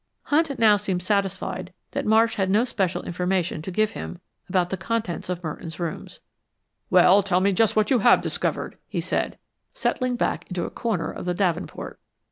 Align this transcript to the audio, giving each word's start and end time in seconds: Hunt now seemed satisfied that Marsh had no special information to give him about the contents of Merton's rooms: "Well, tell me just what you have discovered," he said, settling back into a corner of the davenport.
Hunt 0.23 0.57
now 0.57 0.77
seemed 0.77 1.03
satisfied 1.03 1.73
that 1.91 2.07
Marsh 2.07 2.33
had 2.33 2.49
no 2.49 2.63
special 2.65 3.03
information 3.03 3.61
to 3.61 3.69
give 3.69 3.91
him 3.91 4.19
about 4.49 4.71
the 4.71 4.75
contents 4.75 5.29
of 5.29 5.43
Merton's 5.43 5.79
rooms: 5.79 6.21
"Well, 6.89 7.21
tell 7.21 7.39
me 7.39 7.53
just 7.53 7.75
what 7.75 7.91
you 7.91 7.99
have 7.99 8.19
discovered," 8.19 8.79
he 8.87 8.99
said, 8.99 9.37
settling 9.75 10.15
back 10.15 10.47
into 10.47 10.65
a 10.65 10.71
corner 10.71 11.11
of 11.11 11.25
the 11.25 11.35
davenport. 11.35 11.99